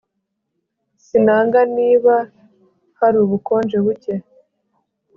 [1.05, 2.15] Sinanga niba
[2.99, 4.13] hari ubukonje buke